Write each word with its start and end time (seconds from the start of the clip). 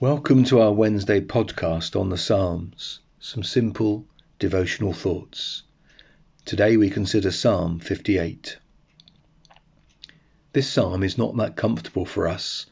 Welcome 0.00 0.44
to 0.44 0.60
our 0.60 0.72
Wednesday 0.72 1.20
podcast 1.20 1.98
on 1.98 2.08
the 2.08 2.16
Psalms, 2.16 3.00
some 3.18 3.42
simple 3.42 4.06
devotional 4.38 4.92
thoughts. 4.92 5.64
Today 6.44 6.76
we 6.76 6.88
consider 6.88 7.32
Psalm 7.32 7.80
58. 7.80 8.58
This 10.52 10.70
psalm 10.70 11.02
is 11.02 11.18
not 11.18 11.36
that 11.38 11.56
comfortable 11.56 12.06
for 12.06 12.28
us 12.28 12.66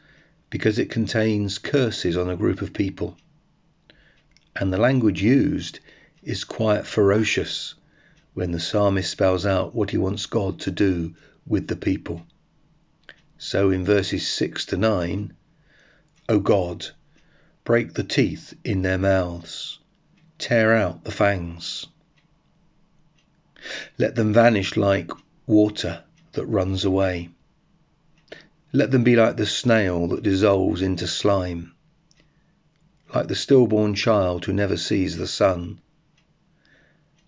because 0.51 0.79
it 0.79 0.89
contains 0.89 1.59
curses 1.59 2.17
on 2.17 2.31
a 2.31 2.37
group 2.37 2.63
of 2.63 2.73
people. 2.73 3.17
And 4.55 4.73
the 4.73 4.79
language 4.79 5.21
used 5.21 5.81
is 6.23 6.45
quite 6.45 6.87
ferocious 6.87 7.75
when 8.35 8.53
the 8.53 8.61
psalmist 8.61 9.11
spells 9.11 9.45
out 9.45 9.75
what 9.75 9.91
he 9.91 9.99
wants 9.99 10.27
God 10.27 10.61
to 10.61 10.71
do 10.71 11.17
with 11.45 11.67
the 11.67 11.75
people. 11.75 12.25
So 13.37 13.71
in 13.71 13.85
verses 13.85 14.29
6 14.29 14.67
to 14.67 14.77
9, 14.77 15.35
O 16.29 16.39
God, 16.39 16.87
break 17.67 17.95
the 17.95 18.05
teeth 18.05 18.55
in 18.63 18.83
their 18.83 18.97
mouths, 18.97 19.81
tear 20.39 20.73
out 20.73 21.03
the 21.03 21.11
fangs. 21.11 21.85
Let 23.99 24.15
them 24.15 24.33
vanish 24.33 24.77
like 24.77 25.11
water 25.49 26.05
that 26.35 26.47
runs 26.47 26.85
away. 26.85 27.31
Let 28.73 28.93
them 28.93 29.03
be 29.03 29.17
like 29.17 29.37
the 29.37 29.47
snail 29.47 30.07
that 30.09 30.23
dissolves 30.23 30.81
into 30.81 31.09
slime, 31.09 31.75
like 33.13 33.27
the 33.27 33.35
stillborn 33.35 33.97
child 33.97 34.45
who 34.45 34.53
never 34.53 34.77
sees 34.77 35.17
the 35.17 35.27
sun. 35.27 35.81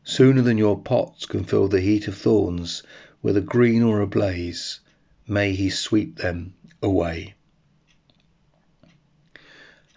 Sooner 0.05 0.43
than 0.43 0.57
your 0.57 0.80
pots 0.80 1.27
can 1.27 1.43
feel 1.43 1.66
the 1.66 1.80
heat 1.80 2.07
of 2.07 2.16
thorns, 2.16 2.84
whether 3.23 3.41
green 3.41 3.82
or 3.82 4.01
ablaze, 4.02 4.79
may 5.27 5.52
he 5.52 5.68
sweep 5.68 6.18
them 6.18 6.55
away. 6.80 7.34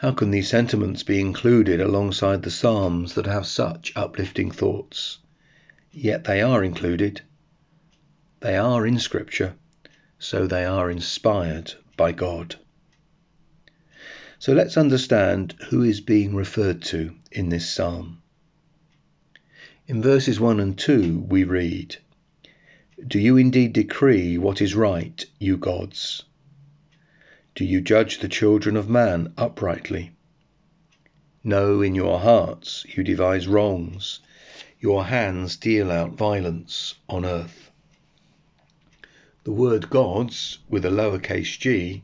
How 0.01 0.13
can 0.13 0.31
these 0.31 0.49
sentiments 0.49 1.03
be 1.03 1.19
included 1.19 1.79
alongside 1.79 2.41
the 2.41 2.49
Psalms 2.49 3.13
that 3.13 3.27
have 3.27 3.45
such 3.45 3.93
uplifting 3.95 4.49
thoughts? 4.49 5.19
Yet 5.91 6.23
they 6.23 6.41
are 6.41 6.63
included. 6.63 7.21
They 8.39 8.57
are 8.57 8.87
in 8.87 8.97
Scripture, 8.97 9.53
so 10.17 10.47
they 10.47 10.65
are 10.65 10.89
inspired 10.89 11.73
by 11.97 12.13
God. 12.13 12.55
So 14.39 14.53
let's 14.53 14.75
understand 14.75 15.53
who 15.69 15.83
is 15.83 16.01
being 16.01 16.33
referred 16.33 16.81
to 16.85 17.13
in 17.31 17.49
this 17.49 17.69
psalm. 17.69 18.23
In 19.85 20.01
verses 20.01 20.39
1 20.39 20.59
and 20.59 20.75
2, 20.75 21.27
we 21.29 21.43
read, 21.43 21.97
Do 23.05 23.19
you 23.19 23.37
indeed 23.37 23.73
decree 23.73 24.39
what 24.39 24.63
is 24.63 24.73
right, 24.73 25.23
you 25.37 25.57
gods? 25.57 26.23
Do 27.53 27.65
you 27.65 27.81
judge 27.81 28.19
the 28.19 28.29
children 28.29 28.77
of 28.77 28.87
man 28.89 29.33
uprightly? 29.37 30.11
No, 31.43 31.81
in 31.81 31.95
your 31.95 32.19
hearts 32.19 32.85
you 32.95 33.03
devise 33.03 33.45
wrongs. 33.45 34.21
Your 34.79 35.05
hands 35.05 35.57
deal 35.57 35.91
out 35.91 36.13
violence 36.13 36.95
on 37.09 37.25
earth. 37.25 37.69
The 39.43 39.51
word 39.51 39.89
gods, 39.89 40.59
with 40.69 40.85
a 40.85 40.89
lowercase 40.89 41.57
g, 41.59 42.03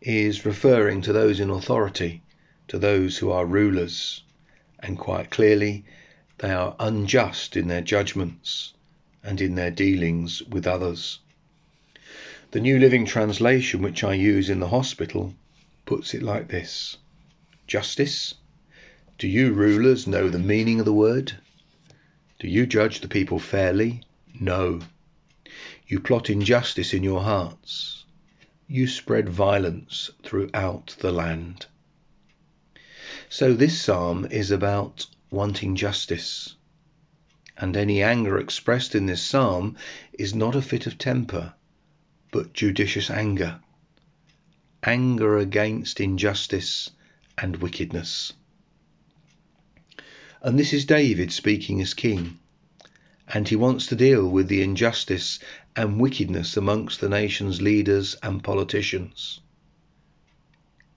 is 0.00 0.46
referring 0.46 1.02
to 1.02 1.12
those 1.12 1.38
in 1.38 1.50
authority, 1.50 2.22
to 2.68 2.78
those 2.78 3.18
who 3.18 3.30
are 3.30 3.44
rulers, 3.44 4.22
and 4.78 4.96
quite 4.98 5.30
clearly 5.30 5.84
they 6.38 6.50
are 6.50 6.76
unjust 6.78 7.56
in 7.56 7.68
their 7.68 7.82
judgments 7.82 8.72
and 9.22 9.40
in 9.40 9.54
their 9.54 9.70
dealings 9.70 10.42
with 10.44 10.66
others. 10.66 11.18
The 12.50 12.60
New 12.60 12.78
Living 12.78 13.04
Translation, 13.04 13.82
which 13.82 14.02
I 14.02 14.14
use 14.14 14.48
in 14.48 14.58
the 14.58 14.68
hospital, 14.68 15.34
puts 15.84 16.14
it 16.14 16.22
like 16.22 16.48
this 16.48 16.96
Justice? 17.66 18.36
Do 19.18 19.28
you 19.28 19.52
rulers 19.52 20.06
know 20.06 20.30
the 20.30 20.38
meaning 20.38 20.78
of 20.78 20.86
the 20.86 20.92
word? 20.94 21.34
Do 22.38 22.48
you 22.48 22.64
judge 22.64 23.00
the 23.00 23.08
people 23.08 23.38
fairly? 23.38 24.00
No. 24.40 24.80
You 25.86 26.00
plot 26.00 26.30
injustice 26.30 26.94
in 26.94 27.02
your 27.02 27.20
hearts. 27.20 28.06
You 28.66 28.86
spread 28.86 29.28
violence 29.28 30.08
throughout 30.22 30.96
the 31.00 31.12
land. 31.12 31.66
So 33.28 33.52
this 33.52 33.78
psalm 33.78 34.26
is 34.30 34.50
about 34.50 35.04
wanting 35.30 35.76
justice. 35.76 36.56
And 37.58 37.76
any 37.76 38.02
anger 38.02 38.38
expressed 38.38 38.94
in 38.94 39.04
this 39.04 39.20
psalm 39.20 39.76
is 40.14 40.34
not 40.34 40.56
a 40.56 40.62
fit 40.62 40.86
of 40.86 40.96
temper 40.96 41.52
but 42.30 42.52
judicious 42.52 43.10
anger, 43.10 43.60
anger 44.82 45.38
against 45.38 46.00
injustice 46.00 46.90
and 47.36 47.56
wickedness. 47.56 48.32
And 50.42 50.58
this 50.58 50.72
is 50.72 50.84
David 50.84 51.32
speaking 51.32 51.80
as 51.80 51.94
king, 51.94 52.38
and 53.26 53.48
he 53.48 53.56
wants 53.56 53.86
to 53.86 53.96
deal 53.96 54.28
with 54.28 54.48
the 54.48 54.62
injustice 54.62 55.38
and 55.74 56.00
wickedness 56.00 56.56
amongst 56.56 57.00
the 57.00 57.08
nation's 57.08 57.60
leaders 57.60 58.16
and 58.22 58.42
politicians. 58.42 59.40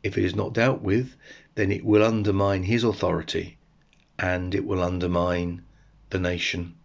If 0.04 0.18
it 0.18 0.24
is 0.24 0.36
not 0.36 0.54
dealt 0.54 0.82
with, 0.82 1.16
then 1.56 1.72
it 1.72 1.86
will 1.86 2.04
undermine 2.04 2.64
his 2.64 2.84
authority 2.84 3.58
and 4.18 4.56
it 4.56 4.66
will 4.66 4.82
undermine 4.82 5.64
the 6.10 6.20
nation. 6.20 6.76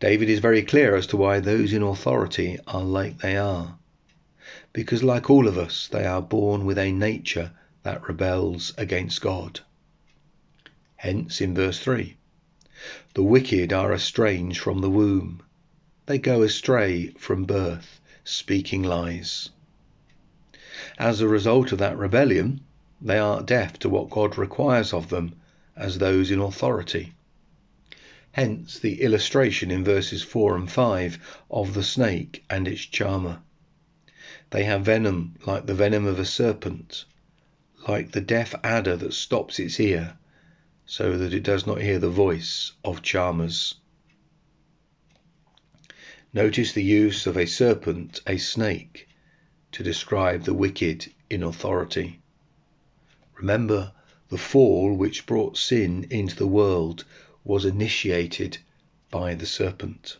David 0.00 0.28
is 0.28 0.38
very 0.38 0.62
clear 0.62 0.94
as 0.94 1.08
to 1.08 1.16
why 1.16 1.40
those 1.40 1.72
in 1.72 1.82
authority 1.82 2.56
are 2.68 2.84
like 2.84 3.18
they 3.18 3.36
are. 3.36 3.78
Because, 4.72 5.02
like 5.02 5.28
all 5.28 5.48
of 5.48 5.58
us, 5.58 5.88
they 5.88 6.06
are 6.06 6.22
born 6.22 6.64
with 6.64 6.78
a 6.78 6.92
nature 6.92 7.50
that 7.82 8.06
rebels 8.08 8.72
against 8.78 9.20
God. 9.20 9.60
Hence, 10.96 11.40
in 11.40 11.52
verse 11.52 11.80
3, 11.80 12.16
the 13.14 13.24
wicked 13.24 13.72
are 13.72 13.92
estranged 13.92 14.60
from 14.60 14.80
the 14.80 14.90
womb. 14.90 15.42
They 16.06 16.18
go 16.18 16.42
astray 16.42 17.08
from 17.18 17.44
birth, 17.44 18.00
speaking 18.22 18.84
lies. 18.84 19.50
As 20.96 21.20
a 21.20 21.26
result 21.28 21.72
of 21.72 21.78
that 21.78 21.98
rebellion, 21.98 22.60
they 23.00 23.18
are 23.18 23.42
deaf 23.42 23.78
to 23.80 23.88
what 23.88 24.10
God 24.10 24.38
requires 24.38 24.92
of 24.92 25.08
them 25.08 25.34
as 25.76 25.98
those 25.98 26.30
in 26.30 26.38
authority. 26.38 27.14
Hence 28.38 28.78
the 28.78 29.02
illustration 29.02 29.72
in 29.72 29.82
verses 29.82 30.22
4 30.22 30.54
and 30.54 30.70
5 30.70 31.42
of 31.50 31.74
the 31.74 31.82
snake 31.82 32.44
and 32.48 32.68
its 32.68 32.82
charmer. 32.82 33.42
They 34.50 34.62
have 34.62 34.84
venom 34.84 35.34
like 35.44 35.66
the 35.66 35.74
venom 35.74 36.06
of 36.06 36.20
a 36.20 36.24
serpent, 36.24 37.04
like 37.88 38.12
the 38.12 38.20
deaf 38.20 38.54
adder 38.62 38.96
that 38.96 39.14
stops 39.14 39.58
its 39.58 39.80
ear, 39.80 40.18
so 40.86 41.18
that 41.18 41.34
it 41.34 41.42
does 41.42 41.66
not 41.66 41.80
hear 41.80 41.98
the 41.98 42.10
voice 42.10 42.70
of 42.84 43.02
charmers. 43.02 43.74
Notice 46.32 46.70
the 46.70 46.84
use 46.84 47.26
of 47.26 47.36
a 47.36 47.44
serpent, 47.44 48.20
a 48.24 48.38
snake, 48.38 49.08
to 49.72 49.82
describe 49.82 50.44
the 50.44 50.54
wicked 50.54 51.12
in 51.28 51.42
authority. 51.42 52.20
Remember 53.34 53.90
the 54.28 54.38
fall 54.38 54.94
which 54.94 55.26
brought 55.26 55.56
sin 55.58 56.06
into 56.08 56.36
the 56.36 56.46
world 56.46 57.04
was 57.44 57.64
initiated 57.64 58.58
by 59.10 59.34
the 59.34 59.46
serpent. 59.46 60.18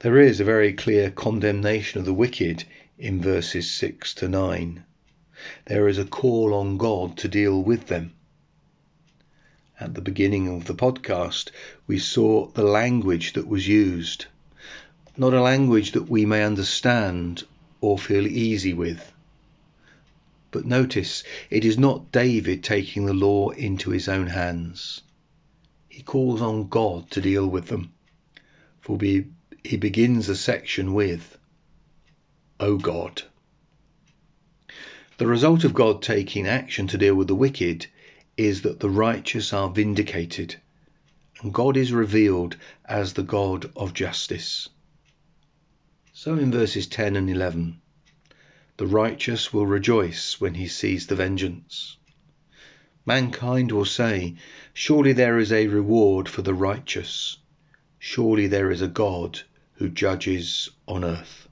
There 0.00 0.18
is 0.18 0.40
a 0.40 0.44
very 0.44 0.72
clear 0.72 1.10
condemnation 1.10 2.00
of 2.00 2.04
the 2.06 2.12
wicked 2.12 2.64
in 2.98 3.20
verses 3.20 3.70
6 3.70 4.14
to 4.14 4.28
9. 4.28 4.84
There 5.66 5.88
is 5.88 5.98
a 5.98 6.04
call 6.04 6.52
on 6.52 6.78
God 6.78 7.16
to 7.18 7.28
deal 7.28 7.62
with 7.62 7.86
them. 7.86 8.12
At 9.78 9.94
the 9.94 10.00
beginning 10.00 10.48
of 10.48 10.64
the 10.64 10.74
podcast, 10.74 11.50
we 11.86 11.98
saw 11.98 12.48
the 12.48 12.64
language 12.64 13.34
that 13.34 13.46
was 13.46 13.68
used, 13.68 14.26
not 15.16 15.34
a 15.34 15.42
language 15.42 15.92
that 15.92 16.08
we 16.08 16.26
may 16.26 16.42
understand 16.42 17.44
or 17.80 17.98
feel 17.98 18.26
easy 18.26 18.72
with. 18.72 19.12
But 20.50 20.64
notice, 20.64 21.22
it 21.50 21.64
is 21.64 21.78
not 21.78 22.10
David 22.10 22.64
taking 22.64 23.06
the 23.06 23.14
law 23.14 23.50
into 23.50 23.90
his 23.90 24.08
own 24.08 24.28
hands 24.28 25.02
he 25.96 26.02
calls 26.02 26.42
on 26.42 26.68
God 26.68 27.10
to 27.10 27.22
deal 27.22 27.46
with 27.46 27.68
them. 27.68 27.90
For 28.82 28.98
he, 29.00 29.28
he 29.64 29.78
begins 29.78 30.26
the 30.26 30.36
section 30.36 30.92
with, 30.92 31.38
O 32.60 32.76
God. 32.76 33.22
The 35.16 35.26
result 35.26 35.64
of 35.64 35.72
God 35.72 36.02
taking 36.02 36.46
action 36.46 36.86
to 36.88 36.98
deal 36.98 37.14
with 37.14 37.28
the 37.28 37.34
wicked 37.34 37.86
is 38.36 38.60
that 38.60 38.78
the 38.78 38.90
righteous 38.90 39.54
are 39.54 39.70
vindicated, 39.70 40.56
and 41.40 41.54
God 41.54 41.78
is 41.78 41.92
revealed 41.92 42.58
as 42.84 43.14
the 43.14 43.22
God 43.22 43.72
of 43.74 43.94
justice. 43.94 44.68
So 46.12 46.34
in 46.34 46.52
verses 46.52 46.86
10 46.88 47.16
and 47.16 47.30
11, 47.30 47.80
the 48.76 48.86
righteous 48.86 49.50
will 49.50 49.66
rejoice 49.66 50.38
when 50.42 50.52
he 50.52 50.68
sees 50.68 51.06
the 51.06 51.16
vengeance. 51.16 51.96
Mankind 53.06 53.70
will 53.70 53.84
say, 53.84 54.34
Surely 54.78 55.14
there 55.14 55.38
is 55.38 55.52
a 55.52 55.68
reward 55.68 56.28
for 56.28 56.42
the 56.42 56.52
righteous. 56.52 57.38
Surely 57.98 58.46
there 58.46 58.70
is 58.70 58.82
a 58.82 58.86
God 58.86 59.40
who 59.76 59.88
judges 59.88 60.68
on 60.86 61.02
earth. 61.02 61.48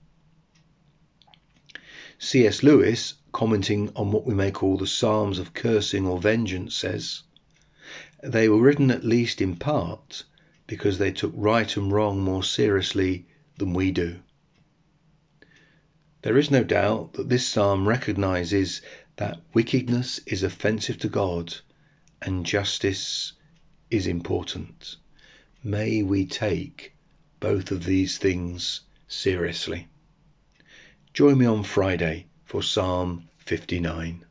C.S. 2.19 2.63
Lewis 2.63 3.15
commenting 3.33 3.91
on 3.97 4.13
what 4.13 4.27
we 4.27 4.35
may 4.35 4.51
call 4.51 4.77
the 4.77 4.87
Psalms 4.87 5.39
of 5.39 5.55
cursing 5.55 6.07
or 6.07 6.21
vengeance, 6.21 6.75
says, 6.75 7.23
They 8.23 8.47
were 8.47 8.61
written 8.61 8.91
at 8.91 9.07
least 9.07 9.41
in 9.41 9.57
part 9.57 10.25
because 10.67 10.99
they 10.99 11.11
took 11.11 11.33
right 11.35 11.75
and 11.79 11.91
wrong 11.91 12.21
more 12.21 12.45
seriously 12.45 13.27
than 13.57 13.73
we 13.73 13.91
do. 13.91 14.21
There 16.21 16.37
is 16.37 16.51
no 16.51 16.63
doubt 16.63 17.15
that 17.15 17.31
this 17.31 17.47
psalm 17.47 17.89
recognizes 17.89 18.83
that 19.17 19.41
wickedness 19.55 20.21
is 20.27 20.43
offensive 20.43 20.99
to 20.99 21.09
God 21.09 21.55
and 22.25 22.47
justice 22.47 23.33
is 23.91 24.07
important. 24.07 24.97
May 25.63 26.03
we 26.03 26.25
take 26.25 26.95
both 27.39 27.71
of 27.71 27.85
these 27.85 28.19
things 28.19 28.81
seriously. 29.09 29.89
Join 31.13 31.39
me 31.39 31.47
on 31.47 31.63
Friday 31.63 32.27
for 32.45 32.63
Psalm 32.63 33.29
59. 33.39 34.25